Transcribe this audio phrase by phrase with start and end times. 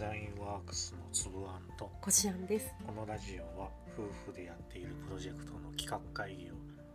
[0.00, 2.74] ザインワークスのつぶあんとこしあんです。
[2.86, 6.54] このラジオは夫婦でやっているプロジェクトの企画会議を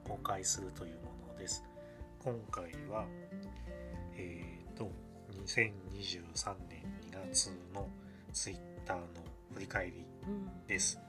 [0.09, 1.63] 公開するというものです
[2.23, 3.05] 今回は
[4.17, 4.89] えー、と
[5.45, 6.81] 2023年
[7.11, 7.87] 2月の
[8.33, 8.57] ツイッ
[8.87, 9.03] ターの
[9.53, 10.65] 振り返りうん。
[10.65, 10.99] です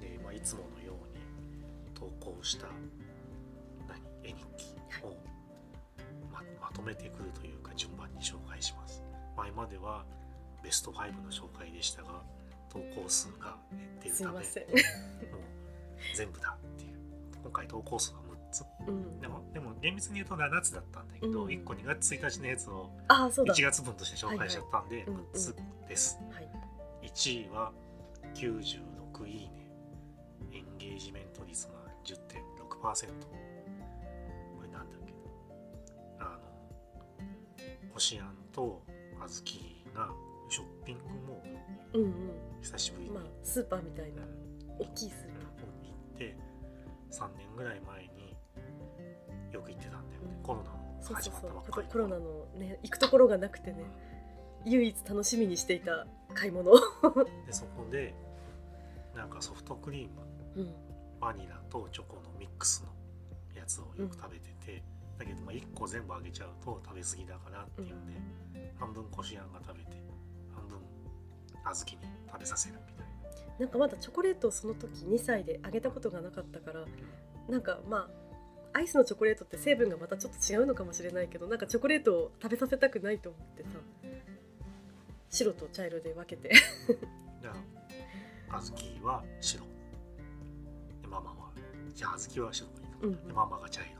[0.00, 2.66] で、まあ、いつものように投稿した
[3.88, 5.16] 何絵日記を
[6.32, 9.00] ままとめてくるというか順番に紹介します
[9.36, 10.04] 前までは
[10.62, 12.22] ベスト5の紹介でしたが
[12.70, 14.42] 投稿数が減っているためもう。
[16.14, 16.56] 全部だ。
[16.58, 16.92] っていう。
[17.42, 18.64] 今回投稿数が6つ。
[18.86, 19.20] うん。
[19.20, 19.28] で。
[19.28, 21.48] もでも厳密に言うと7つだったんだけど、うん。
[21.48, 23.54] 1個2月1日のやつをああ、そうだ。
[23.54, 25.16] 1月分として紹介しちゃったんではいはい。
[25.34, 25.56] 6つ
[25.88, 26.48] です、はい。
[27.02, 27.72] 1位は
[28.34, 29.70] 96いいね。
[30.52, 31.72] エンゲージメント率が
[32.04, 32.18] 10.6%
[32.78, 32.92] こ
[34.62, 35.12] れなんだっけ？
[36.18, 38.82] あの星あんと
[39.22, 40.10] あずきが
[40.52, 42.02] ショッピングモール。
[42.02, 42.12] うん
[42.60, 43.14] 久しぶりに、うん。
[43.16, 44.22] まあ、スーパーみたいな。
[44.22, 44.42] うん
[44.78, 45.42] 大きいスーパ
[45.84, 46.36] 行って
[47.10, 48.36] 3年ぐらい前に
[49.52, 50.42] よく行ってたんだよね、うん。
[50.42, 50.72] コロナー。
[51.00, 51.50] そう始そうそう。
[51.54, 53.84] まったばっかりココロナのね、行くところがなくてね、
[54.64, 56.72] 唯一楽しみにしていた買い物。
[57.46, 58.14] でそこで
[59.14, 60.20] なんかソフトクリーム。
[60.56, 60.74] うん。
[61.20, 62.88] バニラとチョコのミックスの
[63.54, 64.82] やつをよく食べてて、
[65.18, 70.01] だけどまあ1個全部あげちゃうと食べ過ぎだからっていうんで、半分こしあんが食べて
[71.64, 73.58] 小豆に食べさせるみたいな。
[73.58, 76.84] なんかまだチョコレートをその時2歳であげたことがなかったから、
[77.48, 78.22] なんかまあ。
[78.74, 83.68] アイスのチョコレートって成分がまたちょっと違うのかもしれないけどなんかチョコレートを食べさせたくないと思ってさ
[85.28, 86.48] 白と茶色で分けて。
[87.42, 87.56] だか
[88.50, 89.62] ら小豆は白。
[91.00, 91.50] でママは
[91.94, 92.68] じゃあ小豆は白。
[92.68, 93.26] がいいの、うん。
[93.28, 93.90] でママが茶色。
[93.92, 93.98] で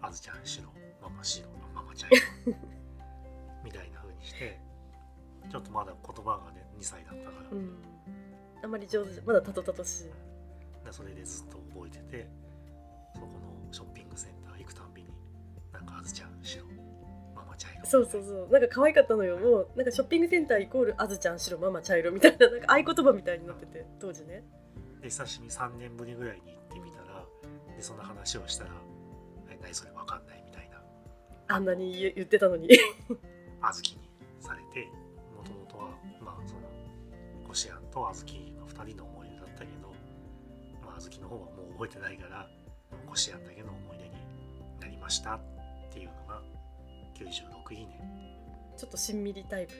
[0.00, 0.64] あずちゃん白。
[1.02, 1.46] ママ白。
[1.74, 2.16] ママ茶色。
[3.64, 4.58] みたいな風にして
[5.50, 7.76] ちょっとまだ言葉がね2歳だったから、うん。
[8.62, 10.02] あんまり上手まだたとたとし。
[10.02, 10.04] い
[10.84, 12.28] でそれでずっと覚えてて
[13.14, 15.08] そこのショッピングセンター行くたんびに
[15.72, 16.64] なんかあずちゃん白
[17.34, 17.86] ママ茶色。
[17.86, 18.48] そうそうそう。
[18.50, 19.38] なんか可愛かったのよ。
[19.38, 24.44] もうなんかショッピングセンターイコールあずちゃん白ママ茶色みたいななんか合言葉みたいになってて当時ね。
[25.00, 27.24] で久しぶりに3年ぶりぐらいに行ってみたら
[27.76, 28.70] でそんな話をしたら
[29.50, 30.80] 「え何それわかんない」みたいな。
[31.48, 32.68] あんなに言言ってたのに。
[33.60, 34.10] 小豆に
[34.40, 34.88] されて
[37.54, 39.94] こしあんと小豆の2人の思い出だったけど、
[40.82, 42.48] まあ、小豆の方はもう覚えてないから
[43.06, 44.10] こしあんだけの思い出に
[44.80, 45.40] なりましたっ
[45.92, 46.42] ていうのが
[47.14, 48.00] 96いいね。
[48.76, 49.74] ちょっとしんみりタイプ。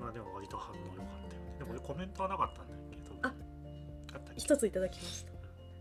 [0.00, 1.56] まあでも割と反応良かったよね。
[1.56, 5.30] でもコメントはなかったんだけどああった一ついただきました。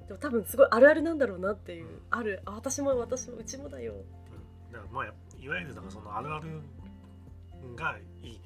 [0.05, 2.43] でも多分すごいあるあるなんだろうなっていうある。
[2.45, 4.71] あ私も私もうちもだようん。
[4.71, 5.05] だからまあ
[5.41, 6.61] いわゆるだからそのあるある
[7.75, 8.44] がいいね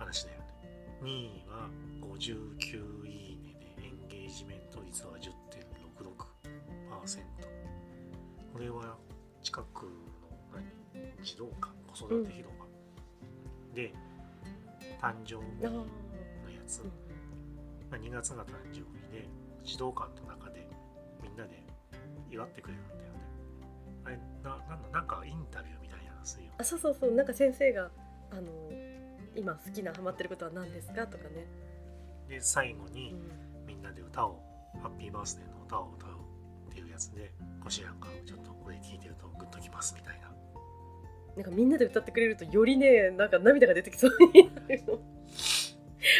[0.00, 0.44] 話だよね
[1.02, 1.68] 2位は
[2.16, 7.22] 59いいねでエンゲージメント率は10.66%
[8.52, 8.96] これは
[9.42, 9.90] 近くの
[10.52, 10.64] 何？
[11.22, 12.66] 児童館子育て広場、
[13.74, 13.92] で
[15.00, 16.88] 誕生日あのやーつ、うん
[17.90, 19.28] まあ、2月が誕生日で
[19.64, 20.66] 児童館の中で
[21.22, 21.62] みんなで
[22.30, 23.06] 祝ってくれるんだよね。
[24.04, 27.12] あれななんだなんかインタビューみたいなのするよあそうそうそう。
[27.12, 27.90] なんか先生が
[28.30, 28.42] あの
[29.34, 31.46] 今好きなハマってることは何ですかとかね、
[32.28, 33.50] で最後にうん。
[33.66, 34.40] みんなで歌を
[34.82, 36.10] ハッピーバースデーの歌を歌う
[36.70, 37.30] っていうやつで
[37.62, 40.30] こしあんがちょっとこれ聞いてるとグッときますみたいな。
[41.36, 44.98] なんかみんなで歌ってくれるとよりねなんか涙が出てきそうになるの。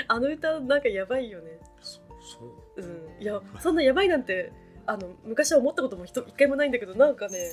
[0.06, 1.58] あの歌なんかやばいよね。
[1.82, 2.82] そうそう。
[2.82, 3.22] うん。
[3.22, 4.52] いやそんなやばいなんて
[4.86, 7.50] あの昔は思ったことも一回もないんだけどなんかね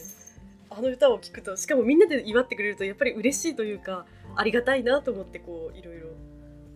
[0.69, 4.05] あの歌を聴くとしかもみんなで祝ってくれるとやっぱり嬉しいというか
[4.37, 6.09] ありがたいなと思ってこういろいろ。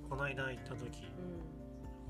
[0.09, 1.07] この間行った時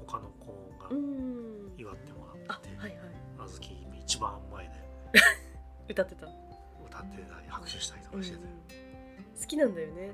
[0.08, 3.00] 他の子がうん、うん、祝ってもらあってて、はいはい。
[3.40, 4.72] あずき一番前で。
[5.92, 8.44] 歌ってた、歌ってたり拍手したりとかしてて、
[9.42, 10.14] 好きなんだよね。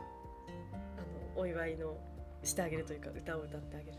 [0.98, 1.96] あのお祝いの
[2.44, 3.98] してあげるというか歌を歌ってあげる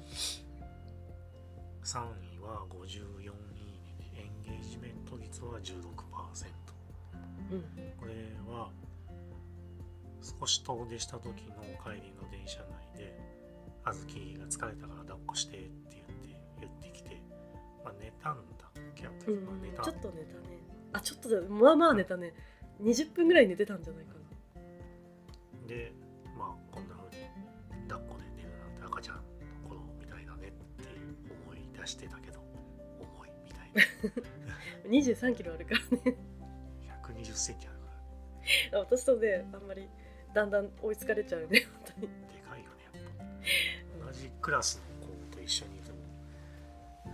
[1.85, 1.99] 3
[2.35, 3.29] 位は54いい
[3.81, 5.75] ねでエンゲージメント率は16%
[7.53, 7.63] うん。
[7.97, 8.13] これ
[8.51, 8.71] は
[10.23, 12.61] 少し遠出した時の帰りの電車
[12.95, 13.19] 内で
[13.85, 17.23] あずきが疲れたから抱っこしてって言って言ってきて、
[17.85, 19.47] まあ、寝たんだっけあの時うん。
[19.47, 20.59] まあ寝たちょっと寝たね。
[20.93, 22.35] あちょっとだまあまあ寝たね。
[22.83, 24.19] 20分ぐらい寝てたんじゃないかな
[25.67, 25.93] で
[26.39, 27.25] まあこんな風に
[27.89, 29.23] 抱っこで寝るなんて赤ちゃんの
[29.69, 30.89] 頃みたいだねって
[31.47, 32.41] 思い出してたけど
[33.01, 33.83] 重いみたいな。
[34.89, 36.17] 23キロあるからね。
[37.05, 38.79] 120センチあるから。
[38.85, 39.89] 私とねあんまり
[40.35, 42.03] だんだん追いつかれちゃうね 私に。
[42.03, 42.09] で
[42.49, 42.93] かいよねやっ
[44.01, 44.07] ぱ。
[44.07, 45.99] 同じクラスの子と一緒にいても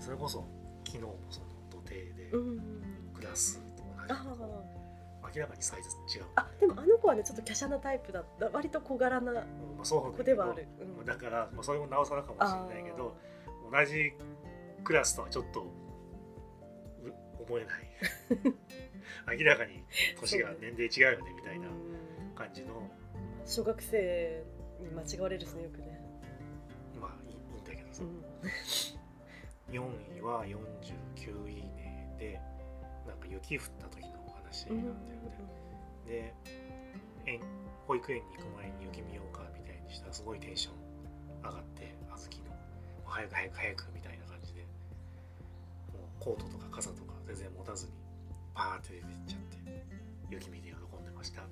[0.00, 0.44] それこそ
[0.84, 4.12] 昨日もその土手でうんクラスと同じ。
[4.12, 4.64] あ
[5.34, 8.50] 明らかにサイズ違う、あでもあの子はねちょっと華奢なタイプだった。
[8.50, 9.44] 割と小柄な
[9.82, 11.04] 子ではある、うん。
[11.04, 13.16] だから、まあ、それもなおさらかもしれないけど
[13.72, 14.12] 同じ
[14.84, 17.12] クラスとはちょっとう
[17.48, 17.90] 思えない。
[19.38, 19.82] 明らかに
[20.20, 22.88] 年が年齢違うよねみたいなうん感じの
[23.46, 24.44] 小学生
[24.80, 26.00] に間違われるしねよくね、
[27.00, 28.24] まあいいいいんだけどさ、うん。
[29.74, 29.82] 4
[30.18, 32.40] 位は49いいねで
[33.06, 35.34] なんか雪降った時のお話なんだよね、
[36.06, 36.34] で
[37.26, 37.40] 園
[37.86, 40.74] 保育園に行く前に雪見ようかみたいにしたらすごいテンション
[41.42, 42.44] 上がってあずきの
[43.04, 44.62] 早く早く早くみたいな感じで
[45.92, 47.92] もうコートとか傘とか全然持たずに
[48.54, 49.84] パーって出てっちゃって
[50.30, 51.42] 雪見で喜んでました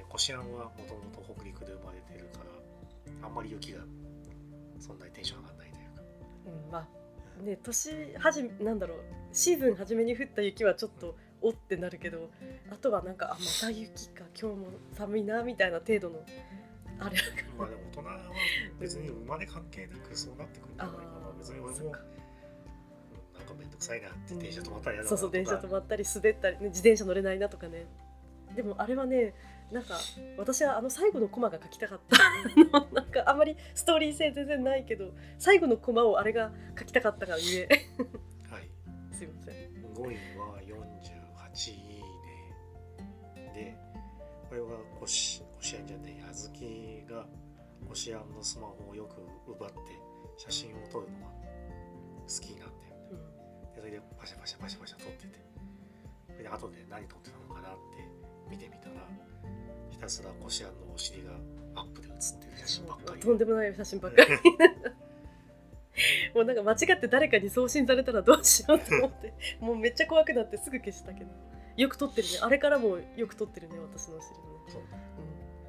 [0.00, 2.40] ででこしあんはもともと北陸で生まれてるか
[3.20, 3.80] らあんまり雪が
[4.78, 6.02] そんなにテンション上がんないというか。
[6.46, 8.98] うんまあね年はじなんだろう
[9.32, 12.30] シーズン初めに降った雪はちょっとおってなるけど
[12.70, 16.16] あとはなんかあまた雪か今日も寒いなみたいな程度の
[16.98, 17.16] あれ
[17.56, 18.20] まあでも大人は
[18.78, 21.10] 別に生まれ関係なくそうなってくるんじゃないかな。
[21.38, 22.00] 別に俺もなんか
[23.58, 27.86] めんどくさいなって電車止まったら嫌だなそうそう電車とか止まったり滑ったり、ね、自転車乗れないなとかね。
[28.54, 29.34] でもあれはね
[29.72, 29.98] なんか
[30.36, 32.16] 私はあの最後のコマが書きたかった。
[32.76, 37.68] あのなんかあんまりストーリー性全然ないけど最後のコマをあれが書きたかったがゆえ。
[38.50, 38.68] はい。
[39.14, 39.54] すいません。
[39.94, 42.02] 5位は48いい
[43.44, 43.54] ね。
[43.54, 43.78] で
[44.48, 47.26] これはこしこしあんじゃねえあずきが
[47.88, 49.76] こしあんのスマホをよく奪って
[50.36, 53.74] 写真を撮るのが好きなんだよねうん。
[53.74, 55.50] でそれでパシャパシャパシャパシャ撮ってて。
[56.42, 58.19] で後で何撮ってたのかなって
[58.50, 58.94] 見てみたら
[59.90, 61.30] ひたすらこしあんのお尻が
[61.74, 63.20] アップで写ってる写真ばっかり。
[63.20, 64.30] とんでもない写真ばっかり。
[66.34, 69.34] もうなんか間違って誰かに送信されたらどうしようと思って。
[69.60, 71.30] もうめっちゃ怖くなってすぐ消したけど。
[71.76, 72.34] よく撮ってるね。
[72.42, 74.82] あれからもよく撮ってるね私のお尻もね、そう。
[74.82, 74.88] うん、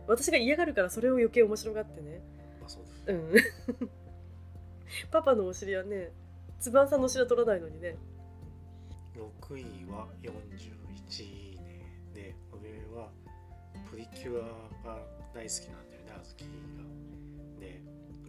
[0.07, 2.21] 私が嫌がるからそれを余計面白がってね。
[2.59, 3.03] まあそうです。
[3.07, 3.33] うん。
[5.11, 6.11] パパのお尻はね
[6.59, 7.97] つばんさんのお尻は取らないのにね。
[9.15, 10.80] 6位は41
[14.01, 14.41] プリキュア
[14.87, 14.97] が
[15.33, 16.47] 大好きなんだよねあずきが。
[17.59, 17.81] で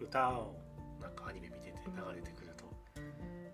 [0.03, 0.55] 歌を
[1.01, 2.65] なんかアニメ見てて流れてくると。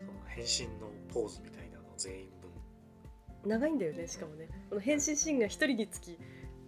[0.01, 2.51] その変身のポーズみたいなの全員分。
[3.49, 4.49] 長いんだよねしかもね。
[4.69, 6.19] この変身シーンが一人につき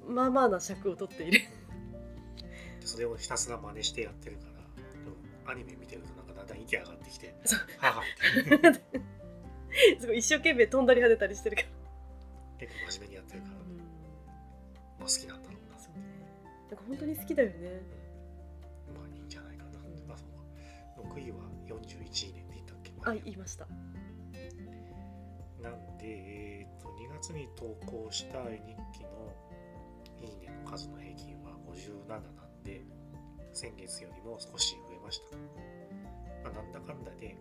[0.06, 1.40] まあまあな尺を取っている。
[2.80, 4.52] でそれをひたすら真似してやってるから
[5.46, 8.02] うんアニメ見てるとなんかだんだん息上がってきてそう「はは」
[8.70, 9.00] って
[10.00, 11.68] すごい一生懸命飛んだり跳ねたりしてるから、
[12.58, 13.60] 結構真面目にやってるから、ま
[15.00, 15.39] あ、好きなん
[16.90, 17.82] 本当に好きだよね。
[18.92, 21.14] まあいいんじゃないかな、うんあそうか。
[21.14, 21.38] 6位は
[21.68, 22.92] 41位ねって言ったっけ？
[23.04, 23.68] あ言いました。
[25.62, 29.32] なんで、えー、と2月に投稿した絵日記の
[30.20, 32.82] いいねの数の平均は57なんで
[33.52, 35.36] 先月よりも少し増えました、
[36.42, 37.36] まあ、なんだかんだで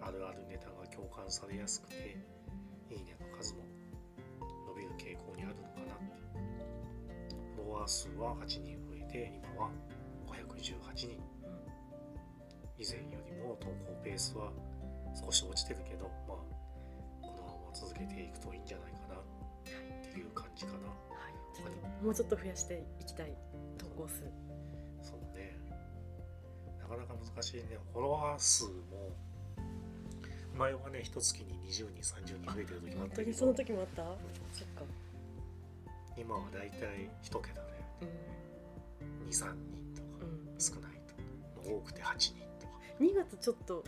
[0.00, 2.16] あるあるネタが共感されやすくて
[2.90, 3.60] いいねの数も
[4.68, 6.18] 伸びる傾向にあるのかなって。
[7.54, 9.70] フォロワー数は8人て今は
[10.26, 11.20] 518人。
[12.78, 13.74] 以前よりも投稿
[14.04, 14.52] ペースは
[15.12, 16.36] 少し落ちてるけどまあ
[17.26, 19.14] このまま続けていくといいんじゃないかな。
[19.16, 20.88] っていう感じかな。
[20.88, 20.94] は
[21.28, 21.34] い。
[21.56, 22.10] ちょっとも。
[22.10, 23.34] うちょっと増やしていきたい
[23.76, 24.22] 投稿数。
[25.02, 25.58] そうね。
[26.78, 27.78] なかなか難しいね。
[27.92, 28.70] フォロワー数も
[30.56, 34.02] 前はね一月に20人30人増えてる時もあったけ本当にそのど時もあった？
[34.52, 34.82] そっか。
[36.16, 37.68] 今はだいたい1桁で
[38.02, 38.08] うん、
[39.28, 41.00] 23人とかうん、少ない
[41.64, 42.72] と多くて8人とか。
[43.00, 43.84] 2月ちょっと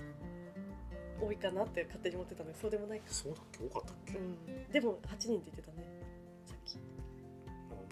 [1.20, 3.06] 多いかなって勝手に思ってたのにそうでもないか。
[3.08, 3.64] そうだっけ？
[3.64, 4.72] 多かったっけ、うん。
[4.72, 5.84] でも8人って言ってたね。
[6.46, 6.76] さっき。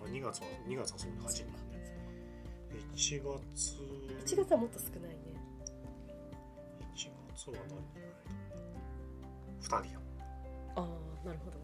[0.01, 1.45] まあ、2月は2月はそうね8人
[2.95, 3.23] 1
[3.55, 3.77] 月。
[4.35, 5.17] 1月はもっと少ないね。
[6.95, 7.83] 1月は何人？
[7.93, 8.19] ぐらいだ
[9.63, 10.01] 2人や
[10.77, 11.59] ああなるほど。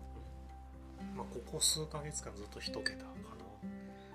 [1.16, 3.43] まあ、ここ数ヶ月間ずっと1桁かな、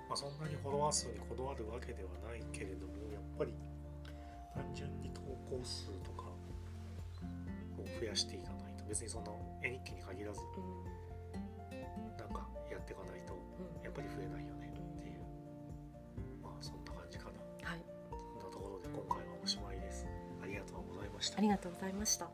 [0.10, 3.54] まあ、そんなにフォロワー数にこだわるわけではないけれどもやっぱり
[4.56, 6.26] 単純に投稿数とか
[7.78, 8.84] を増やしていかないと。
[8.90, 10.60] 別にその絵日記に限らずう
[11.78, 12.18] ん。
[12.18, 13.86] なんかやっていかないとうん。
[13.86, 15.22] やっぱり増えないよねっていう。
[16.42, 17.70] まあそんな感じかな。
[17.70, 17.86] はい。
[18.10, 20.08] そんなところで今回はおしまいです。
[20.42, 21.38] ありがとうございました。
[21.38, 22.26] ありがとうございました